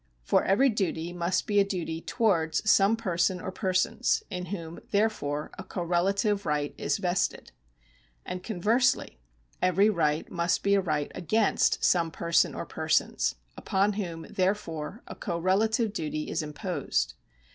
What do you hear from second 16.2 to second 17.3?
is imposed.